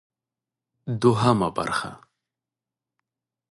دوهمه 1.01 1.49
برخه: 1.57 1.91